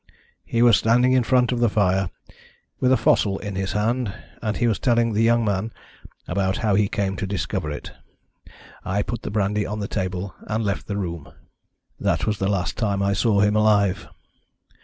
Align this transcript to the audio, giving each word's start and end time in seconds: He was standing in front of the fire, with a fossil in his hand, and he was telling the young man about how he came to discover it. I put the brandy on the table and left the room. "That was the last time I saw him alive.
He 0.43 0.63
was 0.63 0.77
standing 0.79 1.11
in 1.13 1.21
front 1.21 1.51
of 1.51 1.59
the 1.59 1.69
fire, 1.69 2.09
with 2.79 2.91
a 2.91 2.97
fossil 2.97 3.37
in 3.37 3.53
his 3.55 3.73
hand, 3.73 4.11
and 4.41 4.57
he 4.57 4.65
was 4.65 4.79
telling 4.79 5.13
the 5.13 5.21
young 5.21 5.45
man 5.45 5.71
about 6.27 6.57
how 6.65 6.73
he 6.73 6.87
came 6.87 7.15
to 7.17 7.27
discover 7.27 7.69
it. 7.69 7.91
I 8.83 9.03
put 9.03 9.21
the 9.21 9.29
brandy 9.29 9.63
on 9.63 9.79
the 9.79 9.87
table 9.87 10.33
and 10.47 10.63
left 10.65 10.87
the 10.87 10.97
room. 10.97 11.31
"That 11.99 12.25
was 12.25 12.39
the 12.39 12.47
last 12.49 12.79
time 12.79 13.03
I 13.03 13.13
saw 13.13 13.41
him 13.41 13.55
alive. 13.55 14.07